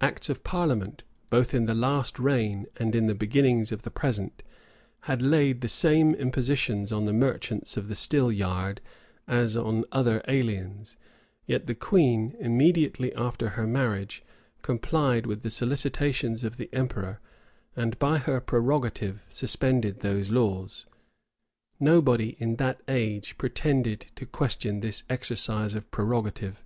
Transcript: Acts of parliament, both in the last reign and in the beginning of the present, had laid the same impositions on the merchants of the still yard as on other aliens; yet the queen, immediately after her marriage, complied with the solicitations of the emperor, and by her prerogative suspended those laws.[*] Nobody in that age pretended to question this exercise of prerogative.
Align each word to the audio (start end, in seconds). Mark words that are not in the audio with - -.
Acts 0.00 0.28
of 0.28 0.42
parliament, 0.42 1.04
both 1.30 1.54
in 1.54 1.66
the 1.66 1.72
last 1.74 2.18
reign 2.18 2.66
and 2.78 2.96
in 2.96 3.06
the 3.06 3.14
beginning 3.14 3.60
of 3.70 3.82
the 3.82 3.92
present, 3.92 4.42
had 5.02 5.22
laid 5.22 5.60
the 5.60 5.68
same 5.68 6.16
impositions 6.16 6.90
on 6.90 7.04
the 7.04 7.12
merchants 7.12 7.76
of 7.76 7.86
the 7.86 7.94
still 7.94 8.32
yard 8.32 8.80
as 9.28 9.56
on 9.56 9.84
other 9.92 10.20
aliens; 10.26 10.96
yet 11.46 11.68
the 11.68 11.76
queen, 11.76 12.34
immediately 12.40 13.14
after 13.14 13.50
her 13.50 13.68
marriage, 13.68 14.20
complied 14.62 15.26
with 15.26 15.42
the 15.42 15.48
solicitations 15.48 16.42
of 16.42 16.56
the 16.56 16.68
emperor, 16.72 17.20
and 17.76 17.96
by 18.00 18.18
her 18.18 18.40
prerogative 18.40 19.24
suspended 19.28 20.00
those 20.00 20.28
laws.[*] 20.28 20.86
Nobody 21.78 22.30
in 22.40 22.56
that 22.56 22.80
age 22.88 23.38
pretended 23.38 24.06
to 24.16 24.26
question 24.26 24.80
this 24.80 25.04
exercise 25.08 25.76
of 25.76 25.88
prerogative. 25.92 26.64